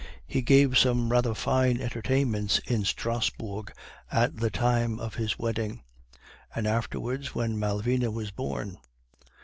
He 0.25 0.41
gave 0.41 0.79
some 0.79 1.09
rather 1.11 1.35
fine 1.35 1.79
entertainments 1.79 2.57
in 2.65 2.85
Strasbourg 2.85 3.71
at 4.11 4.37
the 4.37 4.49
time 4.49 4.99
of 4.99 5.13
his 5.13 5.37
wedding, 5.37 5.83
and 6.55 6.65
afterwards 6.65 7.35
when 7.35 7.59
Malvina 7.59 8.09
was 8.09 8.31
born. 8.31 8.79